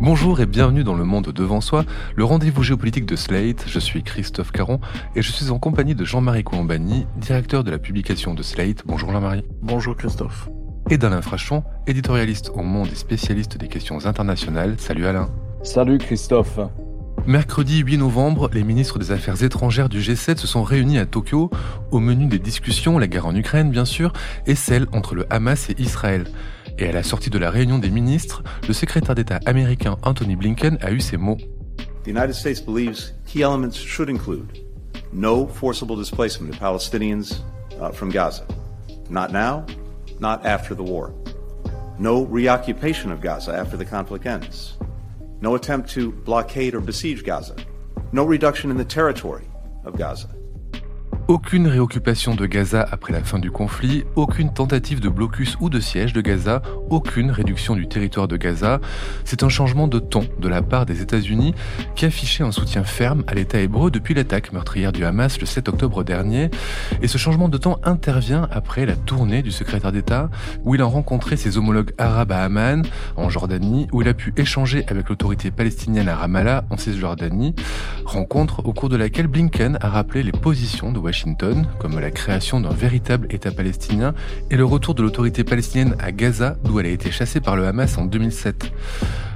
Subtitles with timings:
[0.00, 3.64] Bonjour et bienvenue dans Le Monde Devant Soi, le rendez-vous géopolitique de Slate.
[3.66, 4.78] Je suis Christophe Caron
[5.16, 8.84] et je suis en compagnie de Jean-Marie Colombani, directeur de la publication de Slate.
[8.86, 9.44] Bonjour Jean-Marie.
[9.60, 10.48] Bonjour Christophe.
[10.88, 14.76] Et d'Alain Frachon, éditorialiste au Monde et spécialiste des questions internationales.
[14.78, 15.30] Salut Alain.
[15.64, 16.60] Salut Christophe.
[17.26, 21.50] Mercredi 8 novembre, les ministres des Affaires étrangères du G7 se sont réunis à Tokyo.
[21.90, 24.12] Au menu des discussions, la guerre en Ukraine bien sûr,
[24.46, 26.24] et celle entre le Hamas et Israël.
[26.80, 30.78] Et à la sortie de la réunion des ministres, le secrétaire d'État américain Anthony Blinken
[30.80, 31.38] a eu ces mots.
[32.04, 34.46] The United States believes key elements should include
[35.12, 37.42] no forcible displacement of Palestinians
[37.80, 38.44] uh, from Gaza.
[39.10, 39.66] Not now,
[40.20, 41.12] not after the war.
[41.98, 44.78] No reoccupation of Gaza after the conflict ends.
[45.40, 47.56] No attempt to blockade or besiege Gaza.
[48.12, 49.44] No reduction in the territory
[49.84, 50.28] of Gaza.
[51.28, 55.78] Aucune réoccupation de Gaza après la fin du conflit, aucune tentative de blocus ou de
[55.78, 58.80] siège de Gaza, aucune réduction du territoire de Gaza.
[59.26, 61.54] C'est un changement de ton de la part des États-Unis
[61.96, 65.68] qui affichait un soutien ferme à l'État hébreu depuis l'attaque meurtrière du Hamas le 7
[65.68, 66.48] octobre dernier.
[67.02, 70.30] Et ce changement de ton intervient après la tournée du secrétaire d'État
[70.64, 74.32] où il a rencontré ses homologues arabes à Amman, en Jordanie, où il a pu
[74.38, 77.54] échanger avec l'autorité palestinienne à Ramallah, en Cisjordanie.
[78.06, 81.17] Rencontre au cours de laquelle Blinken a rappelé les positions de Washington
[81.78, 84.14] Comme la création d'un véritable État palestinien
[84.50, 87.66] et le retour de l'autorité palestinienne à Gaza, d'où elle a été chassée par le
[87.66, 88.70] Hamas en 2007.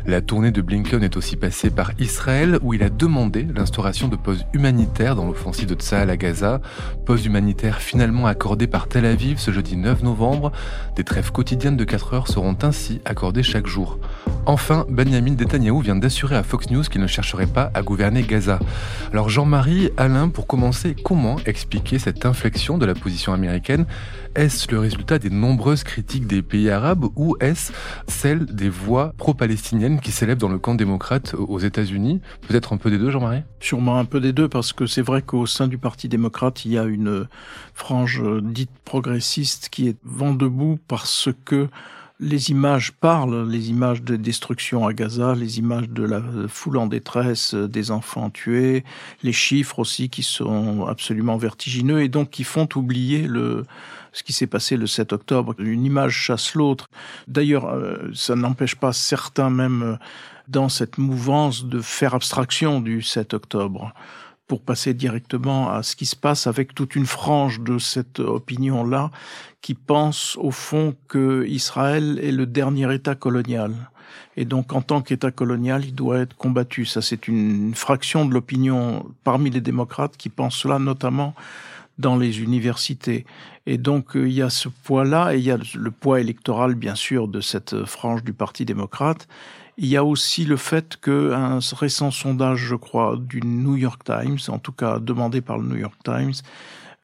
[0.06, 4.16] La tournée de Blinken est aussi passée par Israël, où il a demandé l'instauration de
[4.16, 6.61] pauses humanitaires dans l'offensive de Tsahal à Gaza,
[7.05, 10.52] pauses humanitaires finalement accordées par Tel Aviv ce jeudi 9 novembre.
[10.94, 13.98] Des trêves quotidiennes de 4 heures seront ainsi accordées chaque jour.
[14.44, 18.58] Enfin, Benjamin Netanyahu vient d'assurer à Fox News qu'il ne chercherait pas à gouverner Gaza.
[19.12, 23.86] Alors Jean-Marie, Alain, pour commencer, comment expliquer cette inflexion de la position américaine?
[24.34, 27.72] Est-ce le résultat des nombreuses critiques des pays arabes ou est-ce
[28.08, 32.20] celle des voix pro-palestiniennes qui s'élèvent dans le camp démocrate aux États-Unis?
[32.48, 33.42] Peut-être un peu des deux, Jean-Marie?
[33.61, 36.72] Sûrement un peu des deux, parce que c'est vrai qu'au sein du Parti démocrate, il
[36.72, 37.28] y a une
[37.74, 41.68] frange dite progressiste qui est vent debout parce que
[42.22, 46.86] les images parlent, les images de destruction à Gaza, les images de la foule en
[46.86, 48.84] détresse, des enfants tués,
[49.24, 53.66] les chiffres aussi qui sont absolument vertigineux et donc qui font oublier le,
[54.12, 55.55] ce qui s'est passé le 7 octobre.
[55.58, 56.86] Une image chasse l'autre.
[57.27, 59.96] D'ailleurs, euh, ça n'empêche pas certains même euh,
[60.46, 63.92] dans cette mouvance de faire abstraction du 7 octobre
[64.52, 69.11] pour passer directement à ce qui se passe avec toute une frange de cette opinion-là
[69.63, 73.73] qui pense au fond que Israël est le dernier État colonial.
[74.36, 76.85] Et donc, en tant qu'État colonial, il doit être combattu.
[76.85, 81.35] Ça, c'est une fraction de l'opinion parmi les démocrates qui pense cela, notamment
[81.96, 83.24] dans les universités.
[83.64, 86.74] Et donc, euh, il y a ce poids-là, et il y a le poids électoral,
[86.74, 89.29] bien sûr, de cette frange du Parti démocrate.
[89.78, 94.38] Il y a aussi le fait qu'un récent sondage, je crois, du New York Times,
[94.48, 96.34] en tout cas demandé par le New York Times,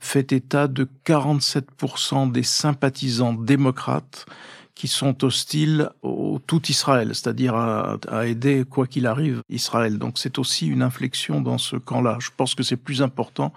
[0.01, 4.27] fait état de 47% des sympathisants démocrates
[4.75, 9.99] qui sont hostiles au tout Israël, c'est-à-dire à, à, aider, quoi qu'il arrive, Israël.
[9.99, 12.19] Donc c'est aussi une inflexion dans ce camp-là.
[12.21, 13.53] Je pense que c'est plus important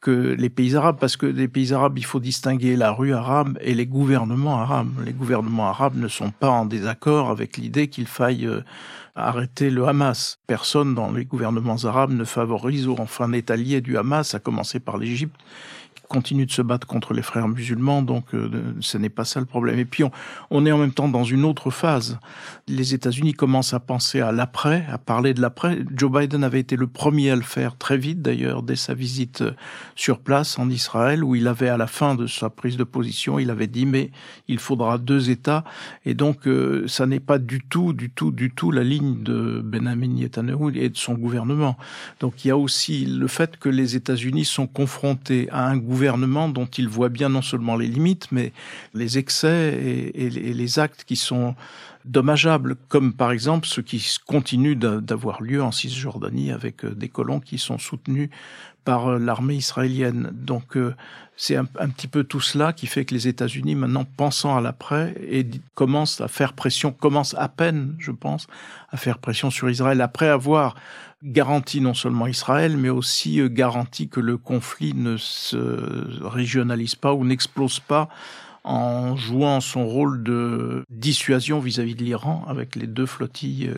[0.00, 3.58] que les pays arabes, parce que les pays arabes, il faut distinguer la rue arabe
[3.60, 4.92] et les gouvernements arabes.
[5.04, 8.62] Les gouvernements arabes ne sont pas en désaccord avec l'idée qu'il faille euh,
[9.16, 10.38] arrêter le Hamas.
[10.46, 14.78] Personne dans les gouvernements arabes ne favorise ou enfin n'est allié du Hamas, à commencer
[14.78, 15.36] par l'Égypte
[16.08, 19.46] continue de se battre contre les frères musulmans, donc euh, ce n'est pas ça le
[19.46, 19.78] problème.
[19.78, 20.10] Et puis on,
[20.50, 22.18] on, est en même temps dans une autre phase.
[22.66, 25.78] Les États-Unis commencent à penser à l'après, à parler de l'après.
[25.94, 29.42] Joe Biden avait été le premier à le faire très vite d'ailleurs, dès sa visite
[29.42, 29.52] euh,
[29.94, 33.38] sur place en Israël, où il avait à la fin de sa prise de position,
[33.38, 34.10] il avait dit mais
[34.48, 35.64] il faudra deux États.
[36.06, 39.60] Et donc euh, ça n'est pas du tout, du tout, du tout la ligne de
[39.62, 41.76] Benjamin Netanyahu et de son gouvernement.
[42.20, 45.97] Donc il y a aussi le fait que les États-Unis sont confrontés à un gouvernement
[45.98, 48.52] gouvernement dont il voit bien non seulement les limites, mais
[48.94, 51.56] les excès et, et, les actes qui sont
[52.04, 57.40] dommageables, comme par exemple ce qui continue d'avoir lieu en Cisjordanie avec euh, des colons
[57.40, 58.30] qui sont soutenus
[58.84, 60.30] par euh, l'armée israélienne.
[60.32, 60.94] Donc euh,
[61.36, 65.14] c'est un, petit peu tout cela qui fait que les États-Unis, maintenant pensant à l'après,
[65.74, 68.46] commencent à faire pression, commencent à peine, je pense,
[68.90, 70.74] à faire pression sur Israël après avoir
[71.22, 77.24] garanti non seulement Israël, mais aussi garanti que le conflit ne se régionalise pas ou
[77.24, 78.08] n'explose pas
[78.64, 83.70] en jouant son rôle de dissuasion vis-à-vis -vis de l'Iran avec les deux flottilles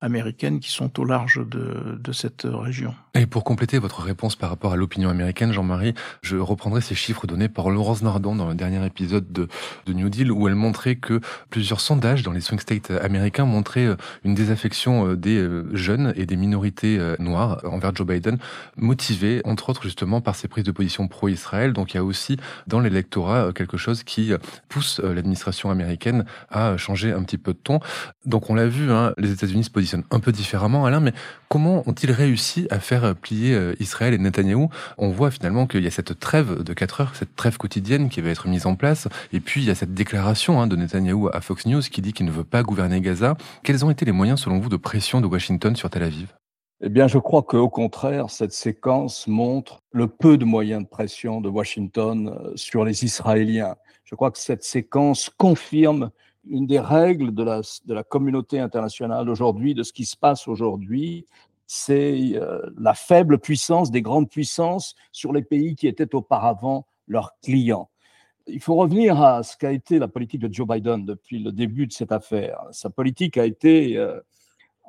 [0.00, 2.94] américaines qui sont au large de, cette région.
[3.14, 7.26] Et pour compléter votre réponse par rapport à l'opinion américaine, Jean-Marie, je reprendrai ces chiffres
[7.26, 9.48] donnés par Laurence Nardon dans le dernier épisode de,
[9.86, 11.20] de, New Deal où elle montrait que
[11.50, 16.12] plusieurs sondages dans les swing states américains montraient euh, une désaffection euh, des euh, jeunes
[16.16, 18.38] et des minorités noires envers Joe Biden,
[18.76, 21.72] motivés entre autres justement par ses prises de position pro-Israël.
[21.72, 22.36] Donc il y a aussi
[22.66, 24.32] dans l'électorat quelque chose qui
[24.68, 27.80] pousse l'administration américaine à changer un petit peu de ton.
[28.26, 31.12] Donc on l'a vu, hein, les États-Unis se positionnent un peu différemment, Alain, mais
[31.48, 35.86] comment ont-ils réussi à faire plier euh, Israël et Netanyahou, on voit finalement qu'il y
[35.86, 39.08] a cette trêve de 4 heures, cette trêve quotidienne qui va être mise en place.
[39.32, 42.12] Et puis il y a cette déclaration hein, de Netanyahou à Fox News qui dit
[42.12, 43.36] qu'il ne veut pas gouverner Gaza.
[43.62, 46.34] Quels ont été les moyens selon vous de pression de Washington sur Tel Aviv?
[46.82, 51.42] Eh bien, je crois qu'au contraire, cette séquence montre le peu de moyens de pression
[51.42, 53.76] de Washington euh, sur les Israéliens.
[54.04, 56.10] Je crois que cette séquence confirme
[56.46, 61.26] une des règles de la, communauté internationale aujourd'hui, de ce qui se passe aujourd'hui,
[61.66, 67.36] c'est euh, la faible puissance des grandes puissances sur les pays qui étaient auparavant leurs
[67.42, 67.90] clients.
[68.46, 71.86] Il faut revenir à ce qu'a été la politique de Joe Biden depuis le début
[71.86, 72.60] de cette affaire.
[72.72, 74.18] Sa politique a été, euh,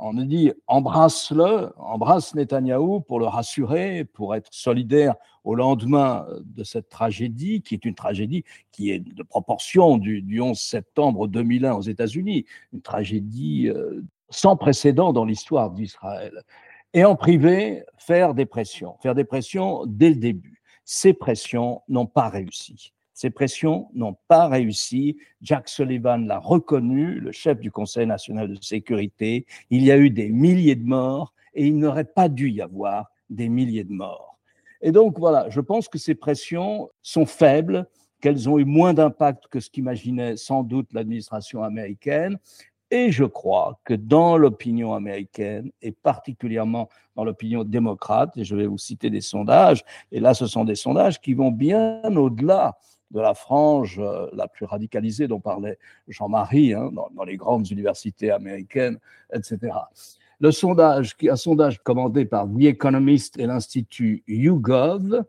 [0.01, 6.63] on a dit, embrasse-le, embrasse Netanyahou pour le rassurer, pour être solidaire au lendemain de
[6.63, 11.81] cette tragédie, qui est une tragédie qui est de proportion du, 11 septembre 2001 aux
[11.81, 16.43] États-Unis, une tragédie euh, sans précédent dans l'histoire d'Israël
[16.93, 20.61] et en privé, faire des pressions, faire des pressions dès le début.
[20.83, 22.93] Ces pressions n'ont pas réussi.
[23.21, 25.15] Ces pressions n'ont pas réussi.
[25.43, 29.45] Jack Sullivan l'a reconnu, le chef du Conseil national de sécurité.
[29.69, 33.11] Il y a eu des milliers de morts et il n'aurait pas dû y avoir
[33.29, 34.39] des milliers de morts.
[34.81, 37.87] Et donc voilà, je pense que ces pressions sont faibles,
[38.21, 42.39] qu'elles ont eu moins d'impact que ce qu'imaginait sans doute l'administration américaine,
[42.89, 48.65] et je crois que dans l'opinion américaine, et particulièrement dans l'opinion démocrate, et je vais
[48.65, 52.79] vous citer des sondages, et là ce sont des sondages qui vont bien au-delà
[53.11, 55.77] de la frange euh, la plus radicalisée dont parlait
[56.07, 58.99] Jean-Marie hein, dans, les grandes universités américaines,
[59.33, 59.73] etc.
[60.39, 65.23] Le sondage, un sondage commandé par The Economist et l'Institut YouGov,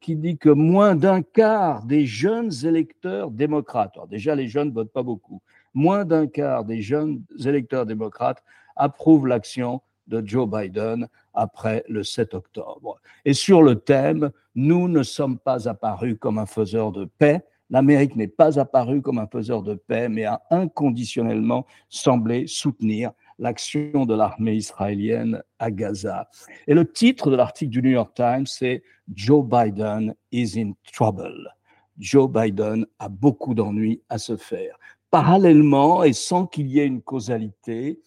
[0.00, 4.74] qui dit que moins d'un quart des jeunes électeurs démocrates, alors déjà les jeunes ne
[4.74, 5.42] votent pas beaucoup,
[5.74, 8.42] moins d'un quart des jeunes électeurs démocrates
[8.76, 13.00] approuvent l'action de Joe Biden après le 7 octobre.
[13.24, 17.42] Et sur le thème, nous ne sommes pas apparus comme un faiseur de paix.
[17.70, 24.04] L'Amérique n'est pas apparue comme un faiseur de paix, mais a inconditionnellement semblé soutenir l'action
[24.04, 26.28] de l'armée israélienne à Gaza.
[26.66, 28.82] Et le titre de l'article du New York Times, c'est
[29.14, 31.54] Joe Biden is in trouble.
[31.96, 34.76] Joe Biden a beaucoup d'ennuis à se faire
[35.10, 38.00] parallèlement et sans qu'il y ait une causalité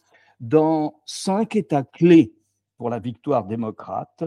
[0.44, 2.34] dans cinq États clés
[2.78, 4.26] pour la victoire démocrate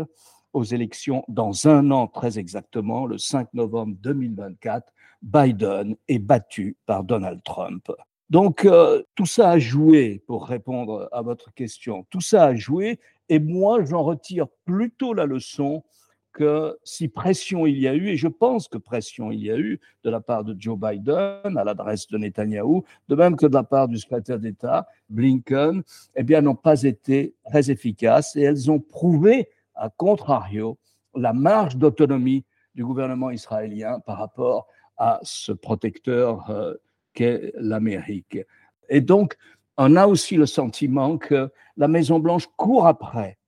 [0.54, 4.90] aux élections dans un an très exactement, le 5 novembre 2024,
[5.20, 7.92] Biden est battu par Donald Trump.
[8.30, 12.98] Donc euh, tout ça a joué, pour répondre à votre question, tout ça a joué,
[13.28, 15.84] et moi j'en retire plutôt la leçon
[16.36, 19.56] que si pression il y a eu, et je pense que pression il y a
[19.56, 23.54] eu de la part de Joe Biden à l'adresse de Netanyahou, de même que de
[23.54, 25.82] la part du secrétaire d'État Blinken,
[26.14, 30.76] eh bien, n'ont pas été très efficaces et elles ont prouvé, à contrario,
[31.14, 32.44] la marge d'autonomie
[32.74, 34.66] du gouvernement israélien par rapport
[34.98, 36.74] à ce protecteur euh,
[37.14, 38.40] qu'est l'Amérique.
[38.90, 39.38] Et donc,
[39.78, 43.38] on a aussi le sentiment que la Maison-Blanche court après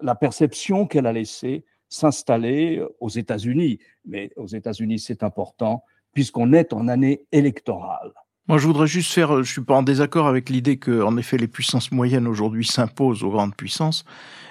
[0.00, 3.78] la perception qu'elle a laissée s'installer aux États-Unis.
[4.06, 8.12] Mais aux États-Unis, c'est important puisqu'on est en année électorale.
[8.48, 11.36] Moi, je voudrais juste faire, je suis pas en désaccord avec l'idée que, en effet,
[11.36, 14.04] les puissances moyennes aujourd'hui s'imposent aux grandes puissances,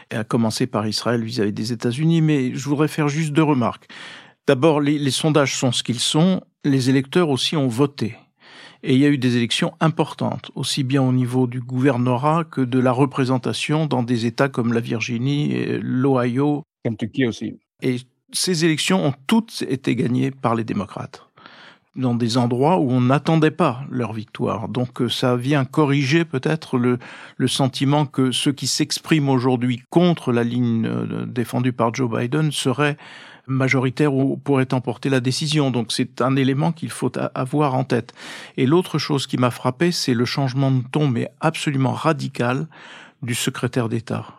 [0.09, 3.89] et à commencer par Israël vis-à-vis des États-Unis, mais je voudrais faire juste deux remarques.
[4.47, 8.15] D'abord, les, les sondages sont ce qu'ils sont, les électeurs aussi ont voté.
[8.83, 12.61] Et il y a eu des élections importantes, aussi bien au niveau du gouvernorat que
[12.61, 17.59] de la représentation dans des États comme la Virginie, l'Ohio Kentucky aussi.
[17.81, 17.97] Et
[18.31, 21.29] ces élections ont toutes été gagnées par les démocrates
[21.95, 24.69] dans des endroits où on n'attendait pas leur victoire.
[24.69, 26.99] Donc euh, ça vient corriger peut-être le,
[27.37, 32.51] le sentiment que ceux qui s'expriment aujourd'hui contre la ligne euh, défendue par Joe Biden
[32.51, 32.97] seraient
[33.47, 35.71] majoritaires ou pourraient emporter la décision.
[35.71, 38.13] Donc c'est un élément qu'il faut avoir en tête.
[38.57, 42.67] Et l'autre chose qui m'a frappé, c'est le changement de ton, mais absolument radical,
[43.21, 44.38] du secrétaire d'État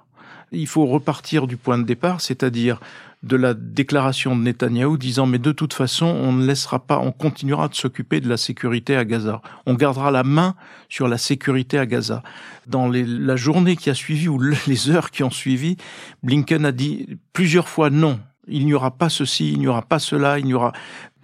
[0.52, 2.80] il faut repartir du point de départ, c'est-à-dire
[3.22, 7.12] de la déclaration de Netanyahou disant mais de toute façon on ne laissera pas, on
[7.12, 9.42] continuera de s'occuper de la sécurité à Gaza.
[9.66, 10.54] On gardera la main
[10.88, 12.22] sur la sécurité à Gaza.
[12.66, 15.76] Dans la journée qui a suivi ou les heures qui ont suivi,
[16.22, 18.20] Blinken a dit plusieurs fois non.
[18.48, 20.72] Il n'y aura pas ceci, il n'y aura pas cela, il n'y aura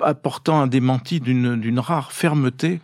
[0.01, 2.81] apportant un démenti d'une rare fermeté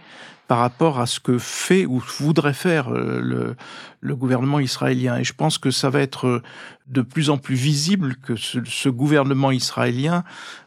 [0.53, 3.57] par rapport à ce que fait ou voudrait faire euh,
[4.03, 5.17] le, gouvernement israélien.
[5.17, 6.43] Et je pense que ça va être euh,
[6.89, 10.25] de plus en plus visible que ce, gouvernement israélien,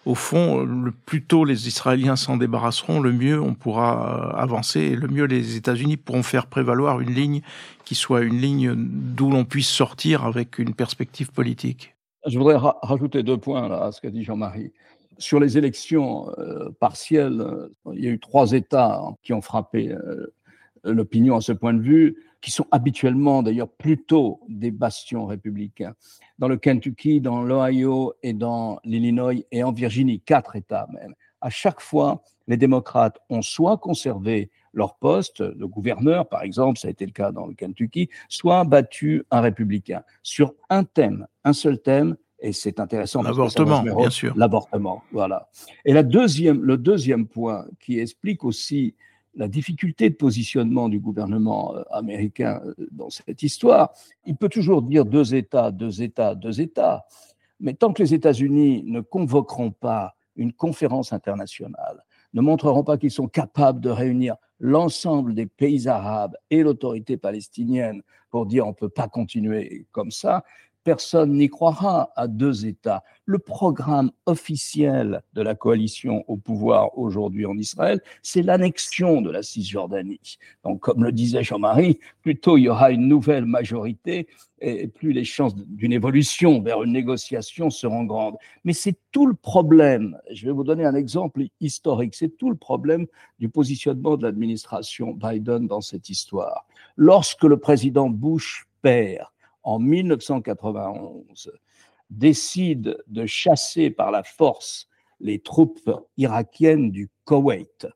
[0.07, 4.79] au fond, le plus tôt les Israéliens s'en débarrasseront, le mieux on pourra euh, avancer
[4.79, 7.41] et le mieux les États-Unis pourront faire prévaloir une ligne
[7.83, 11.95] qui soit une ligne d'où l'on puisse sortir avec une perspective politique.
[12.25, 14.73] Je voudrais ra rajouter deux points là, à ce qu'a dit Jean-Marie.
[15.17, 19.91] Sur les élections euh, partielles, euh, il y a eu trois États qui ont frappé
[19.91, 20.33] euh,
[20.83, 25.95] l'opinion à ce point de vue, qui sont habituellement d'ailleurs plutôt des bastions républicains.
[26.37, 31.15] Dans le Kentucky, dans l'Ohio et dans l'Illinois et en Virginie, quatre États même.
[31.41, 36.89] À chaque fois, les démocrates ont soit conservé leur poste de gouverneur, par exemple, ça
[36.89, 41.53] a été le cas dans le Kentucky, soit battu un républicain sur un thème, un
[41.53, 43.21] seul thème, et c'est intéressant.
[43.21, 44.33] L'avortement, bien sûr.
[44.35, 45.49] L'avortement, voilà.
[45.85, 48.95] Et la deuxième, le deuxième point qui explique aussi
[49.35, 53.91] la difficulté de positionnement du gouvernement euh, américain euh, dans cette histoire,
[54.25, 57.05] il peut toujours dire deux États, deux États, deux États,
[57.59, 63.11] mais tant que les États-Unis ne convoqueront pas une conférence internationale, ne montreront pas qu'ils
[63.11, 68.75] sont capables de réunir l'ensemble des pays arabes et l'autorité palestinienne pour dire on ne
[68.75, 70.43] peut pas continuer comme ça,
[70.85, 73.03] personne n'y croira à deux États.
[73.25, 79.41] Le programme officiel de la coalition au pouvoir aujourd'hui en Israël, c'est l'annexion de la
[79.41, 80.37] Cisjordanie.
[80.63, 84.27] Donc, comme le disait Jean-Marie, plutôt il y aura une nouvelle majorité
[84.61, 88.37] et plus les chances d'une évolution vers une négociation seront grandes.
[88.63, 90.17] Mais c'est tout le problème.
[90.31, 92.13] Je vais vous donner un exemple historique.
[92.13, 93.07] C'est tout le problème
[93.39, 96.67] du positionnement de l'administration Biden dans cette histoire.
[96.95, 99.25] Lorsque le président Bush perd,
[99.65, 101.51] en 1991,
[102.09, 104.87] décide de chasser par la force
[105.19, 107.87] les troupes irakiennes du Koweït,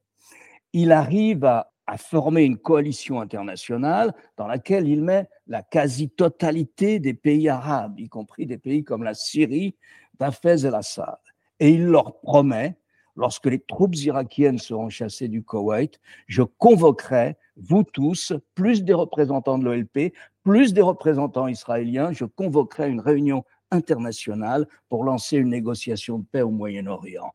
[0.74, 7.50] il arrive à, former une coalition internationale dans laquelle il met la quasi-totalité des pays
[7.50, 9.76] arabes, y compris des pays comme la Syrie
[10.20, 11.18] d'Afez el-Assad.
[11.60, 12.78] Et il leur promet,
[13.16, 19.58] lorsque les troupes irakiennes seront chassées du Koweït, je convoquerai vous tous, plus des représentants
[19.58, 26.20] de l'OLP, plus des représentants israéliens, je convoquerai une réunion internationale pour lancer une négociation
[26.20, 27.32] de paix au Moyen-Orient.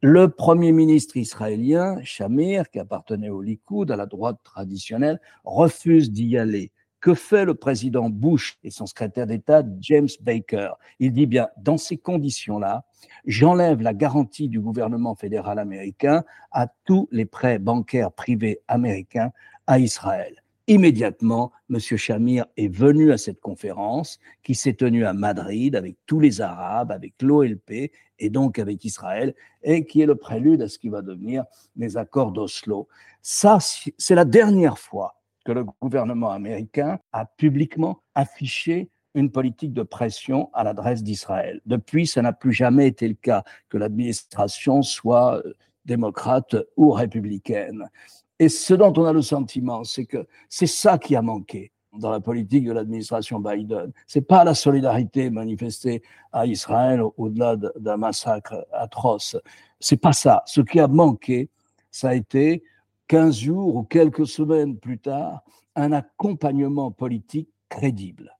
[0.00, 6.36] Le premier ministre israélien, Shamir, qui appartenait au Likoud, à la droite traditionnelle, refuse d'y
[6.36, 6.70] aller.
[7.00, 10.72] Que fait le président Bush et son secrétaire d'État, James Baker?
[10.98, 12.84] Il dit bien, dans ces conditions-là,
[13.26, 19.32] j'enlève la garantie du gouvernement fédéral américain à tous les prêts bancaires privés américains
[19.66, 20.43] à Israël.
[20.66, 21.78] Immédiatement, M.
[21.78, 26.90] Shamir est venu à cette conférence qui s'est tenue à Madrid avec tous les Arabes,
[26.90, 31.02] avec l'OLP et donc avec Israël, et qui est le prélude à ce qui va
[31.02, 31.44] devenir
[31.76, 32.88] les accords d'Oslo.
[33.20, 39.82] Ça, c'est la dernière fois que le gouvernement américain a publiquement affiché une politique de
[39.82, 41.60] pression à l'adresse d'Israël.
[41.66, 45.52] Depuis, ça n'a plus jamais été le cas que l'administration soit euh,
[45.84, 47.90] démocrate ou républicaine.
[48.38, 52.10] Et ce dont on a le sentiment, c'est que c'est ça qui a manqué dans
[52.10, 53.92] la politique de l'administration Biden.
[54.06, 59.36] C'est pas la solidarité manifestée à Israël au-delà d'un massacre atroce.
[59.78, 60.42] C'est pas ça.
[60.46, 61.48] Ce qui a manqué,
[61.90, 62.64] ça a été
[63.08, 65.44] 15 jours ou quelques semaines plus tard,
[65.76, 68.36] un accompagnement politique crédible.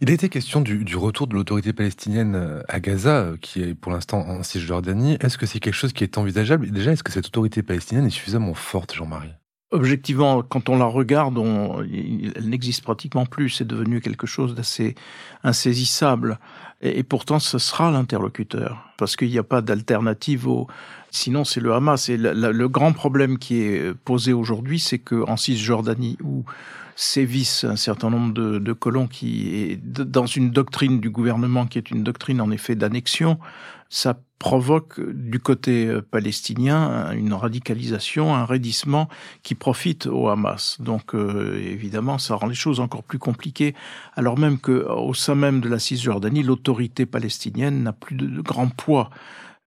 [0.00, 3.74] Il a été question du, retour de l'autorité palestinienne euh, à Gaza, euh, qui est
[3.74, 5.16] pour l'instant en Cisjordanie.
[5.20, 6.70] Est-ce que c'est quelque chose qui est envisageable?
[6.70, 9.32] Déjà, est-ce que cette autorité palestinienne est suffisamment forte, Jean-Marie?
[9.72, 13.50] Objectivement, quand on la regarde, elle n'existe pratiquement plus.
[13.50, 14.94] C'est devenu quelque chose d'assez
[15.42, 16.38] insaisissable.
[16.80, 20.68] Et, pourtant, ce sera l'interlocuteur, parce qu'il n'y a pas d'alternative au.
[21.10, 22.08] Sinon, c'est le Hamas.
[22.08, 26.44] Et le grand problème qui est posé aujourd'hui, c'est qu'en Cisjordanie, où
[27.00, 31.78] sévissent un certain nombre de, de colons qui est dans une doctrine du gouvernement qui
[31.78, 33.38] est une doctrine en effet d'annexion,
[33.88, 39.08] ça provoque du côté euh, palestinien une radicalisation, un raidissement
[39.44, 40.80] qui profite au Hamas.
[40.80, 43.76] Donc euh, évidemment, ça rend les choses encore plus compliquées,
[44.16, 48.40] alors même que au sein même de la Cisjordanie, l'autorité palestinienne n'a plus de, de
[48.40, 49.10] grand poids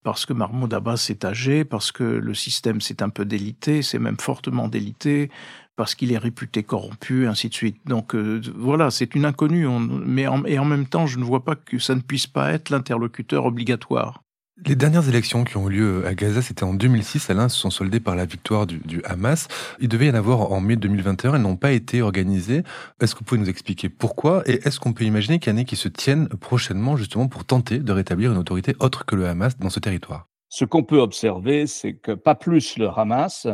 [0.03, 3.99] parce que Mahmoud Abbas est âgé, parce que le système s'est un peu délité, c'est
[3.99, 5.29] même fortement délité,
[5.75, 7.77] parce qu'il est réputé corrompu, ainsi de suite.
[7.85, 9.67] Donc euh, voilà, c'est une inconnue,
[10.05, 12.69] mais et en même temps, je ne vois pas que ça ne puisse pas être
[12.69, 14.23] l'interlocuteur obligatoire.
[14.67, 17.31] Les dernières élections qui ont eu lieu à Gaza, c'était en 2006.
[17.31, 19.47] Alain, se sont soldées par la victoire du, Hamas.
[19.79, 21.33] Il devait y en avoir en mai 2021.
[21.33, 22.61] Elles n'ont pas été organisées.
[23.01, 25.57] Est-ce que vous pouvez nous expliquer pourquoi Et est-ce qu'on peut imaginer qu'il y en
[25.57, 29.25] ait qui se tiennent prochainement justement pour tenter de rétablir une autorité autre que le
[29.25, 30.27] Hamas dans ce territoire?
[30.49, 33.47] Ce qu'on peut observer, c'est que pas plus le Hamas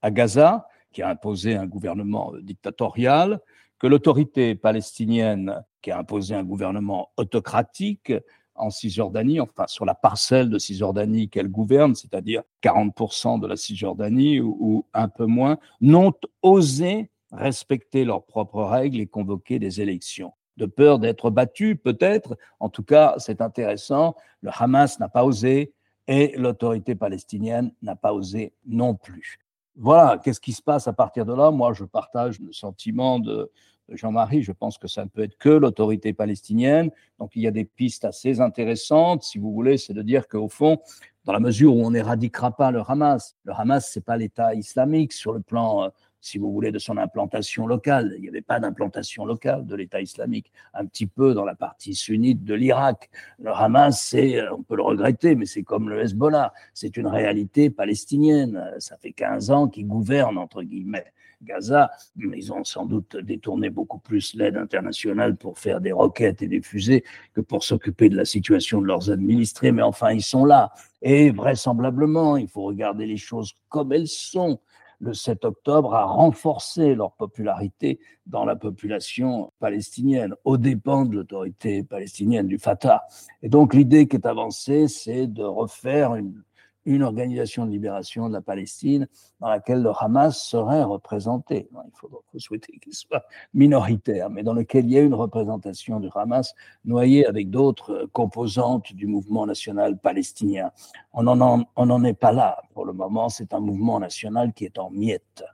[0.00, 3.38] à Gaza, qui a imposé un gouvernement dictatorial,
[3.78, 8.14] que l'autorité palestinienne qui a imposé un gouvernement autocratique,
[8.54, 14.40] en Cisjordanie, enfin sur la parcelle de Cisjordanie qu'elle gouverne, c'est-à-dire 40% de la Cisjordanie
[14.40, 20.32] ou, un peu moins, n'ont osé respecter leurs propres règles et convoquer des élections.
[20.56, 22.36] De peur d'être battus, peut-être.
[22.60, 24.14] En tout cas, c'est intéressant.
[24.40, 25.72] Le Hamas n'a pas osé
[26.06, 29.38] et l'autorité palestinienne n'a pas osé non plus.
[29.76, 31.50] Voilà, qu'est-ce qui se passe à partir de là?
[31.50, 33.50] Moi, je partage le sentiment de,
[33.90, 36.90] Jean-Marie, je pense que ça ne peut être que l'autorité palestinienne.
[37.18, 40.48] Donc il y a des pistes assez intéressantes, si vous voulez, c'est de dire qu'au
[40.48, 40.78] fond,
[41.24, 45.12] dans la mesure où on n'éradiquera pas le Hamas, le Hamas, c'est pas l'État islamique
[45.12, 45.88] sur le plan, euh,
[46.20, 48.14] si vous voulez, de son implantation locale.
[48.16, 51.94] Il n'y avait pas d'implantation locale de l'État islamique, un petit peu dans la partie
[51.94, 53.10] sunnite de l'Irak.
[53.38, 57.06] Le Hamas, c'est, euh, on peut le regretter, mais c'est comme le Hezbollah, c'est une
[57.06, 58.74] réalité palestinienne.
[58.78, 61.06] Ça fait 15 ans qu'ils gouvernent, entre guillemets.
[61.44, 66.48] Gaza, ils ont sans doute détourné beaucoup plus l'aide internationale pour faire des roquettes et
[66.48, 70.44] des fusées que pour s'occuper de la situation de leurs administrés, mais enfin, ils sont
[70.44, 70.72] là.
[71.02, 74.60] Et vraisemblablement, il faut regarder les choses comme elles sont.
[75.00, 81.82] Le 7 octobre a renforcé leur popularité dans la population palestinienne, aux dépens de l'autorité
[81.82, 83.02] palestinienne, du Fatah.
[83.42, 86.42] Et donc l'idée qui est avancée, c'est de refaire une,
[86.86, 89.08] une organisation de libération de la Palestine
[89.40, 91.68] dans laquelle le Hamas serait représenté.
[91.72, 96.08] Il faut, souhaiter qu'il soit minoritaire, mais dans lequel il y ait une représentation du
[96.14, 100.70] Hamas noyée avec d'autres composantes du mouvement national palestinien.
[101.12, 103.28] On n'en est pas là pour le moment.
[103.28, 105.44] C'est un mouvement national qui est en miettes.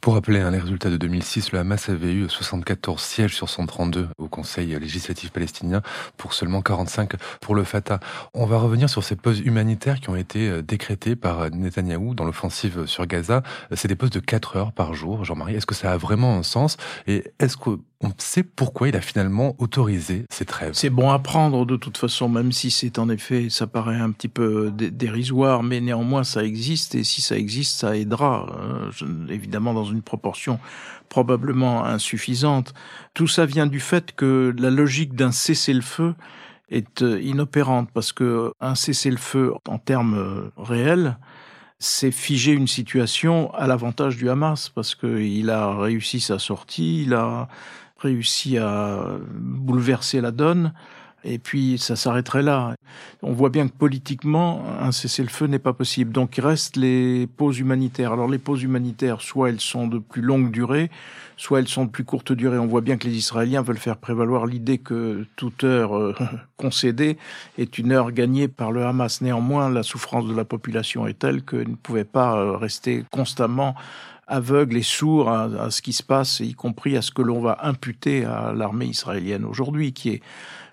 [0.00, 4.08] Pour rappeler hein, les résultats de 2006, le Hamas avait eu 74 sièges sur 132
[4.18, 5.82] au Conseil législatif palestinien
[6.16, 7.98] pour seulement 45 pour le Fatah.
[8.32, 12.24] On va revenir sur ces pauses humanitaires qui ont été euh, décrétées par Netanyahou dans
[12.24, 13.42] l'offensive sur Gaza.
[13.74, 15.24] C'est des pauses de 4 heures par jour.
[15.24, 16.76] Jean-Marie, est-ce que ça a vraiment un sens?
[17.08, 20.72] Et est-ce que on sait pourquoi il a finalement autorisé cette trêve.
[20.74, 24.12] C'est bon à prendre de toute façon, même si c'est en effet, ça paraît un
[24.12, 28.90] petit peu dérisoire, mais néanmoins ça existe, et si ça existe, ça aidera, hein,
[29.28, 30.60] évidemment dans une proportion
[31.08, 32.72] probablement insuffisante.
[33.14, 36.14] Tout ça vient du fait que la logique d'un cessez-le-feu
[36.70, 41.16] est euh, inopérante, parce que un cessez-le-feu en termes euh, réels,
[41.78, 47.14] c'est figer une situation à l'avantage du Hamas parce qu'il a réussi sa sortie, il
[47.14, 47.48] a
[47.98, 50.72] réussi à bouleverser la donne.
[51.24, 52.74] Et puis ça s'arrêterait là.
[53.22, 56.12] On voit bien que politiquement, un cessez-le-feu n'est pas possible.
[56.12, 58.12] Donc il reste les pauses humanitaires.
[58.12, 60.90] Alors les pauses humanitaires, soit elles sont de plus longue durée,
[61.36, 62.58] soit elles sont de plus courte durée.
[62.58, 66.14] On voit bien que les Israéliens veulent faire prévaloir l'idée que toute heure euh,
[66.56, 67.18] concédée
[67.58, 69.20] est une heure gagnée par le Hamas.
[69.20, 73.74] Néanmoins, la souffrance de la population est telle qu'elle ne pouvait pas euh, rester constamment
[74.28, 77.58] aveugle et sourd à, ce qui se passe, y compris à ce que l'on va
[77.62, 80.22] imputer à l'armée israélienne aujourd'hui, qui est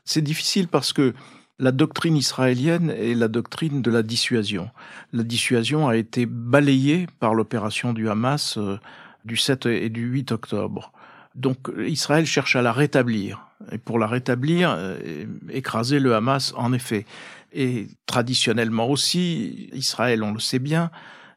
[0.05, 1.13] c'est difficile parce que
[1.57, 4.69] la doctrine israélienne est la doctrine de la dissuasion.
[5.13, 8.77] La dissuasion a été balayée par l'opération du Hamas euh,
[9.23, 10.91] du 7 et du 8 octobre.
[11.33, 13.47] Donc Israël cherche à la rétablir.
[13.71, 17.05] Et pour la rétablir, euh, écraser le Hamas, en effet.
[17.53, 20.91] Et traditionnellement aussi, Israël, on le sait bien,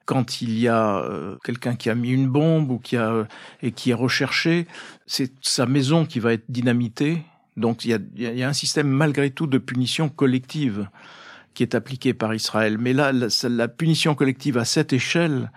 [0.09, 3.29] quand il y a euh, quelqu'un qui a mis une bombe ou qui a
[3.61, 4.67] et qui est recherché,
[5.07, 7.25] c'est sa maison qui va être dynamitée.
[7.59, 10.89] Donc il y a, un système malgré tout de punition collective
[11.53, 12.79] qui est appliqué par Israël.
[12.79, 15.53] Mais là, la, punition collective à cette échelle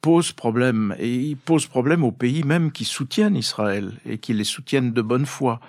[0.00, 4.92] pose problème et pose problème aux pays même qui soutiennent Israël et qui les soutiennent
[4.92, 5.60] de bonne foi.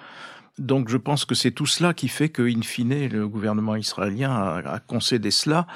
[0.57, 4.33] Donc je pense que c'est tout cela qui fait que, in fine, le gouvernement israélien
[4.33, 5.67] a concédé cela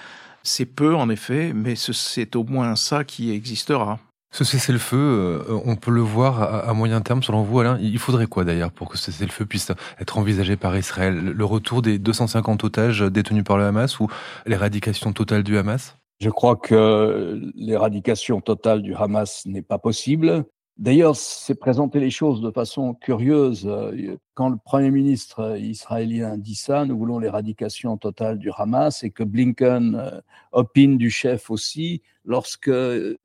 [0.44, 4.00] c'est peu, en effet, mais c'est au moins ça qui existera.
[4.32, 7.80] Ce cessez-le-feu, euh, on peut le voir à, moyen terme, selon vous, Alain.
[7.82, 11.20] Il faudrait quoi d'ailleurs pour que ce cessez-le-feu puisse être envisagé par Israël?
[11.20, 14.08] Le retour des 250 otages détenus par le Hamas ou
[14.46, 15.98] l'éradication totale du Hamas?
[16.20, 20.46] Je crois que l'éradication totale du Hamas n'est pas possible.
[20.80, 23.68] D'ailleurs, c'est présenter les choses de façon curieuse.
[23.68, 29.12] Euh, quand le Premier ministre israélien dit ça, nous voulons l'éradication totale du Hamas et
[29.12, 30.22] que Blinken euh,
[30.54, 32.02] opine du chef aussi.
[32.24, 32.72] Lorsque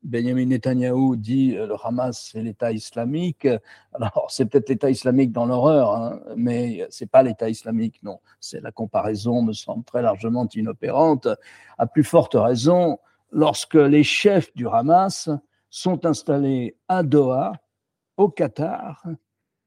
[0.02, 3.46] Benjamin Netanyahu dit euh, le Hamas c'est l'État islamique,
[3.92, 8.18] alors c'est peut-être l'État islamique dans l'horreur, hein, mais c'est pas l'État islamique, non.
[8.40, 11.28] C'est la comparaison me semble très largement inopérante.
[11.78, 12.98] À plus forte raison,
[13.30, 15.30] lorsque les chefs du Hamas
[15.74, 17.52] sont installés à Doha,
[18.16, 19.04] au Qatar,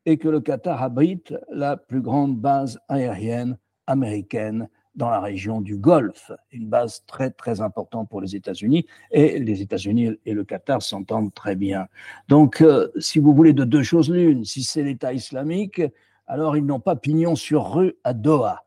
[0.05, 5.75] et que le Qatar abrite la plus grande base aérienne américaine dans la région du
[5.75, 10.81] Golfe, une base très très importante pour les États-Unis, et les États-Unis et le Qatar
[10.81, 11.87] s'entendent très bien.
[12.29, 15.81] Donc, euh, si vous voulez de deux choses l'une, si c'est l'État islamique,
[16.25, 18.63] alors ils n'ont pas pignon sur rue à Doha.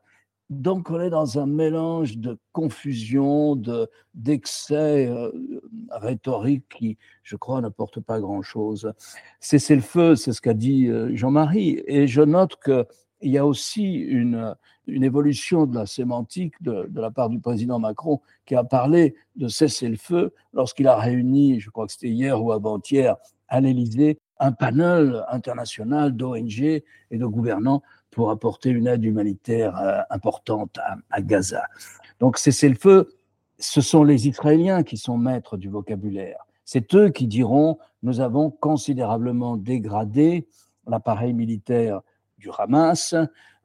[0.51, 5.31] Donc, on est dans un mélange de confusion, de, d'excès euh,
[5.91, 8.91] rhétorique qui, je crois, n'apporte pas grand-chose.
[9.39, 11.81] Cessez le feu, c'est ce qu'a dit euh, Jean-Marie.
[11.87, 14.53] Et je note qu'il y a aussi une,
[14.87, 19.15] une évolution de la sémantique de, de, la part du président Macron qui a parlé
[19.37, 23.15] de cesser le feu lorsqu'il a réuni, je crois que c'était hier ou avant-hier,
[23.47, 30.01] à l'Élysée, un panel international d'ONG et de gouvernants pour apporter une aide humanitaire euh,
[30.09, 30.77] importante
[31.09, 31.63] à, Gaza.
[32.19, 33.09] Donc cessez le feu,
[33.57, 36.45] ce sont les Israéliens qui sont maîtres du vocabulaire.
[36.65, 40.47] C'est eux qui diront nous avons considérablement dégradé
[40.87, 42.01] l'appareil militaire
[42.37, 43.15] du Hamas,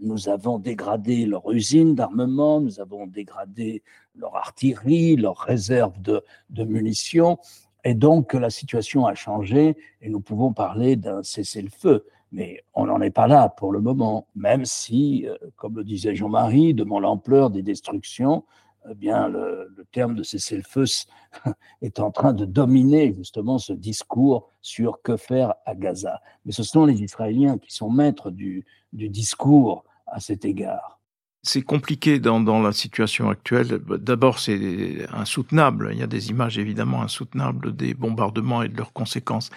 [0.00, 3.82] nous avons dégradé leur usine d'armement, nous avons dégradé
[4.14, 7.38] leur artillerie, leurs réserves de, de munitions,
[7.85, 12.04] et donc la situation a changé et nous pouvons parler d'un cessez-le-feu.
[12.37, 16.14] Mais on n'en est pas là pour le moment, même si, euh, comme le disait
[16.14, 18.44] Jean-Marie, devant l'ampleur des destructions,
[18.90, 20.85] eh bien, le, terme de cessez-le-feu
[21.83, 26.20] est en train de dominer justement ce discours sur que faire à Gaza.
[26.44, 31.01] Mais ce sont les Israéliens qui sont maîtres du, discours à cet égard.
[31.42, 33.81] C'est compliqué dans, dans, la situation actuelle.
[33.99, 35.88] D'abord, c'est insoutenable.
[35.92, 39.51] Il y a des images évidemment insoutenables des bombardements et de leurs conséquences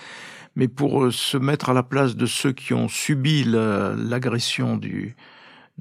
[0.59, 5.15] mais pour euh, se mettre à la place de ceux qui ont subi l'agression du,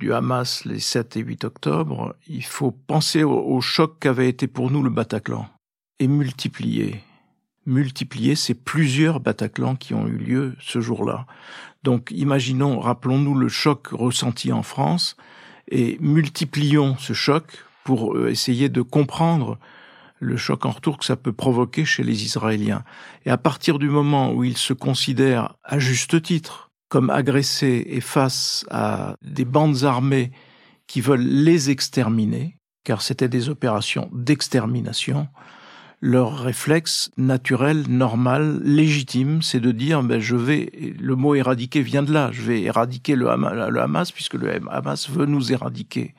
[0.08, 4.84] Hamas les 7 et 8 octobre, il faut penser au, choc qu'avait été pour nous
[4.84, 5.48] le Bataclan
[5.98, 7.02] et multiplier.
[7.66, 11.26] Multiplier ces plusieurs Bataclans qui ont eu lieu ce jour-là.
[11.82, 15.16] Donc imaginons, rappelons-nous le choc ressenti en France
[15.68, 19.58] et multiplions ce choc pour euh, essayer de comprendre
[20.20, 22.84] le choc en retour que ça peut provoquer chez les Israéliens.
[23.24, 28.00] Et à partir du moment où ils se considèrent, à juste titre, comme agressés et
[28.00, 30.32] face à des bandes armées
[30.86, 35.28] qui veulent les exterminer, car c'était des opérations d'extermination,
[36.00, 42.02] leur réflexe naturel, normal, légitime, c'est de dire ben, je vais, le mot éradiquer vient
[42.02, 46.14] de là, je vais éradiquer le Hamas, le Hamas puisque le Hamas veut nous éradiquer.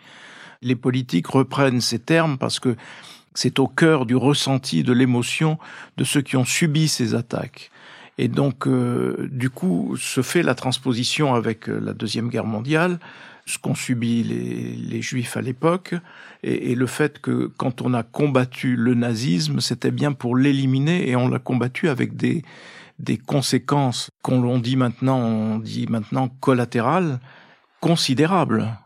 [0.61, 2.75] Les politiques reprennent ces termes parce que
[3.33, 5.57] c'est au cœur du ressenti, de l'émotion
[5.97, 7.71] de ceux qui ont subi ces attaques.
[8.17, 12.99] Et donc, euh, du coup, se fait la transposition avec euh, la Deuxième Guerre mondiale,
[13.45, 15.95] ce qu'ont subi les, Juifs à l'époque,
[16.43, 21.15] et, le fait que quand on a combattu le nazisme, c'était bien pour l'éliminer, et
[21.15, 22.43] on l'a combattu avec des,
[22.99, 27.19] des conséquences qu'on dit maintenant, on dit maintenant collatérales,
[27.79, 28.77] considérables.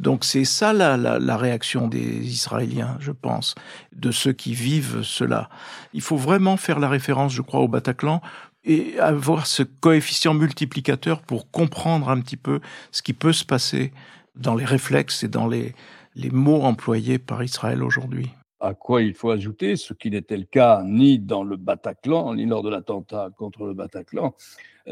[0.00, 3.56] Donc c'est ça la, la, réaction des Israéliens, je pense,
[3.96, 5.48] de ceux qui vivent cela.
[5.92, 8.20] Il faut vraiment faire la référence, je crois, au Bataclan
[8.64, 12.60] et avoir ce coefficient multiplicateur pour comprendre un petit peu
[12.92, 13.92] ce qui peut se passer
[14.36, 15.74] dans les réflexes et dans les,
[16.14, 18.30] les mots employés par Israël aujourd'hui.
[18.60, 22.44] À quoi il faut ajouter, ce qui n'était le cas ni dans le Bataclan, ni
[22.44, 24.34] lors de l'attentat contre le Bataclan,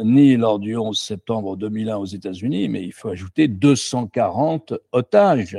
[0.02, 5.58] ni lors du 11 septembre 2001 aux États-Unis, mais il faut ajouter 240 otages,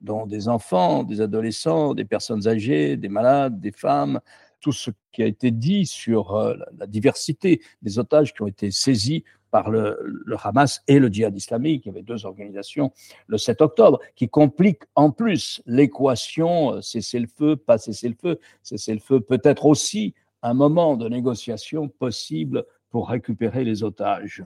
[0.00, 4.20] dont des enfants, des adolescents, des personnes âgées, des malades, des femmes,
[4.60, 8.70] tout ce qui a été dit sur euh, la diversité des otages qui ont été
[8.70, 9.96] saisis par le,
[10.42, 11.84] Hamas et le djihad islamique.
[11.84, 12.92] Il y avait deux organisations
[13.26, 18.16] le 7 octobre qui compliquent en plus l'équation euh, cesser le feu, pas cesser le
[18.20, 22.64] feu, cesser le feu peut-être aussi un moment de négociation possible
[22.94, 24.44] pour récupérer les otages.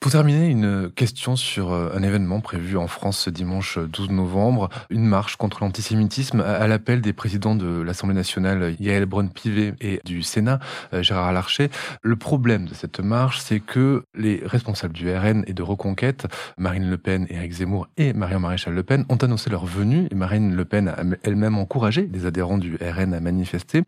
[0.00, 4.70] Pour terminer, une question sur euh, un événement prévu en France ce dimanche 12 novembre,
[4.88, 10.22] une marche contre l'antisémitisme à l'appel des présidents de l'Assemblée nationale Yael Braun-Pivet et du
[10.22, 10.58] Sénat
[10.94, 11.68] euh, Gérard Larcher.
[12.02, 16.88] Le problème de cette marche, c'est que les responsables du RN et de Reconquête, Marine
[16.88, 20.54] Le Pen, Éric Zemmour et Marion Maréchal Le Pen ont annoncé leur venue et Marine
[20.54, 23.82] Le Pen a elle-même encouragé les adhérents du RN à manifester,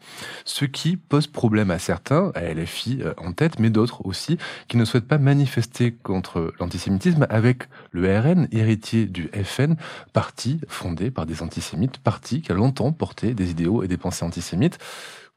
[0.44, 4.36] ce qui pose problème à certains, à LFI euh, en tête, mais d'autres aussi,
[4.68, 9.76] qui ne souhaitent pas manifester contre l'antisémitisme avec le RN, héritier du FN,
[10.12, 14.24] parti fondé par des antisémites, parti qui a longtemps porté des idéaux et des pensées
[14.24, 14.78] antisémites.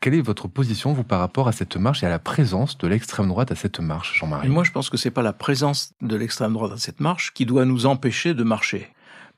[0.01, 2.87] Quelle est votre position, vous, par rapport à cette marche et à la présence de
[2.87, 4.49] l'extrême droite à cette marche, Jean-Marie?
[4.49, 7.45] Moi, je pense que c'est pas la présence de l'extrême droite à cette marche qui
[7.45, 8.89] doit nous empêcher de marcher.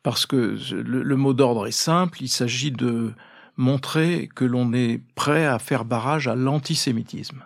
[0.04, 3.14] Parce que le, le mot d'ordre est simple, il s'agit de
[3.56, 7.44] montrer que l'on est prêt à faire barrage à l'antisémitisme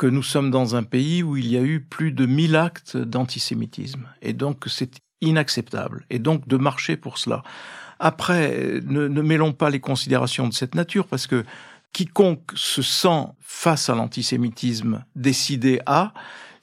[0.00, 2.96] que nous sommes dans un pays où il y a eu plus de 1000 actes
[2.96, 4.08] d'antisémitisme.
[4.22, 6.06] Et donc c'est inacceptable.
[6.08, 7.42] Et donc de marcher pour cela.
[7.98, 11.44] Après, ne, ne mêlons pas les considérations de cette nature parce que
[11.92, 16.14] quiconque se sent face à l'antisémitisme décidé à,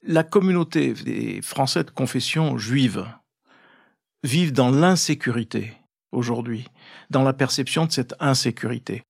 [0.01, 3.05] la communauté des Français de confession juive
[4.23, 5.73] vivent dans l'insécurité
[6.11, 6.65] aujourd'hui,
[7.11, 9.03] dans la perception de cette insécurité.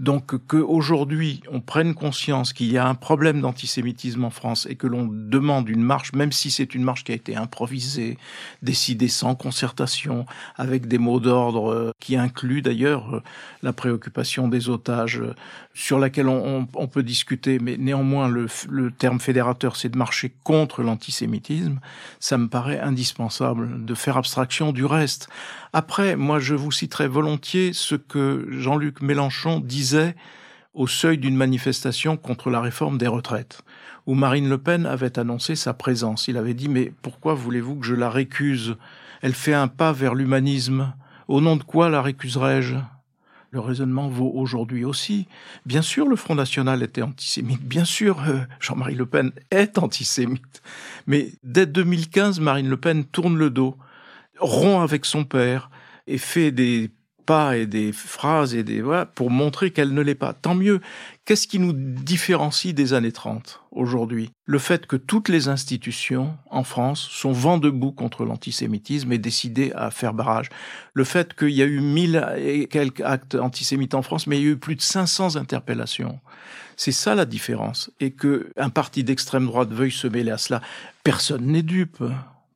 [0.00, 4.86] Donc qu'aujourd'hui on prenne conscience qu'il y a un problème d'antisémitisme en France et que
[4.86, 8.18] l'on demande une marche, même si c'est une marche qui a été improvisée,
[8.62, 10.26] décidée sans concertation,
[10.56, 13.22] avec des mots d'ordre euh, qui incluent d'ailleurs euh,
[13.62, 15.34] la préoccupation des otages, euh,
[15.74, 20.82] sur laquelle on, peut discuter, mais néanmoins le, le terme fédérateur, c'est de marcher contre
[20.82, 21.80] l'antisémitisme,
[22.20, 25.28] ça me paraît indispensable de faire abstraction du reste.
[25.76, 30.14] Après, moi je vous citerai volontiers ce que Jean-Luc Mélenchon disait
[30.72, 33.62] au seuil d'une manifestation contre la réforme des retraites,
[34.06, 36.28] où Marine Le Pen avait annoncé sa présence.
[36.28, 38.76] Il avait dit Mais pourquoi voulez-vous que je la récuse?
[39.20, 40.94] Elle fait un pas vers l'humanisme.
[41.26, 42.76] Au nom de quoi la récuserais-je
[43.50, 45.28] le raisonnement vaut aujourd'hui aussi.
[45.64, 47.62] Bien sûr, le Front National était antisémite.
[47.62, 50.60] Bien sûr, euh, Jean-Marie Le Pen est antisémite.
[51.06, 53.76] Mais dès 2015, Marine Le Pen tourne le dos,
[54.38, 55.70] rompt avec son père
[56.06, 56.90] et fait des
[57.24, 60.32] pas et des phrases et des voilà, pour montrer qu'elle ne l'est pas.
[60.32, 60.80] Tant mieux.
[61.24, 64.30] Qu'est-ce qui nous différencie des années 30 aujourd'hui?
[64.44, 69.72] Le fait que toutes les institutions en France sont vent debout contre l'antisémitisme et décidées
[69.74, 70.50] à faire barrage.
[70.92, 74.44] Le fait qu'il y a eu mille et quelques actes antisémites en France, mais il
[74.44, 76.20] y a eu plus de 500 interpellations.
[76.76, 77.90] C'est ça la différence.
[78.00, 80.60] Et que un parti d'extrême droite veuille se mêler à cela,
[81.04, 82.02] personne n'est dupe.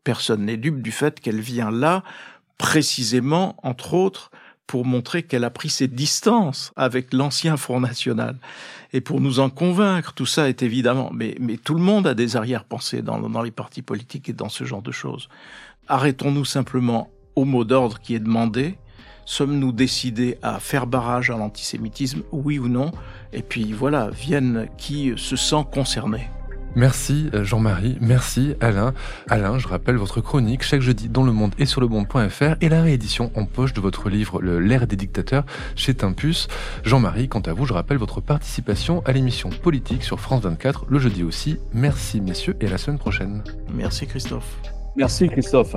[0.05, 2.03] Personne n'est dupe du fait qu'elle vient là
[2.59, 4.31] précisément, entre autres,
[4.67, 8.37] pour montrer qu'elle a pris ses distances avec l'ancien Front National.
[8.93, 12.37] Et pour nous en convaincre, tout ça est évidemment, mais, tout le monde a des
[12.37, 15.29] arrière-pensées dans, dans les partis politiques et dans ce genre de choses.
[15.89, 18.77] Arrêtons-nous simplement au mot d'ordre qui est demandé.
[19.25, 22.93] Sommes-nous décidés à faire barrage à l'antisémitisme, oui ou non?
[23.33, 26.29] Et puis voilà, viennent qui se sent concerné.
[26.77, 28.95] Merci euh, Jean-Marie, merci Alain.
[29.29, 32.69] Alain, je rappelle votre chronique chaque jeudi dans le monde et sur le monde.fr et
[32.69, 35.45] la réédition en poche de votre livre L'ère des dictateurs
[35.77, 36.49] chez Timpus.
[36.85, 40.99] Jean-Marie, quant à vous, je rappelle votre participation à l'émission politique sur France 24 le
[40.99, 41.59] jeudi aussi.
[41.73, 43.43] Merci messieurs et à la semaine prochaine.
[43.73, 44.59] Merci Christophe.
[44.97, 45.77] Merci Christophe.